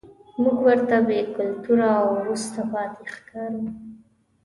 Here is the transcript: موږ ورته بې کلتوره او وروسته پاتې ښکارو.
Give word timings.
موږ 0.41 0.57
ورته 0.67 0.97
بې 1.07 1.19
کلتوره 1.35 1.89
او 1.99 2.07
وروسته 2.19 2.59
پاتې 2.71 3.03
ښکارو. 3.13 3.63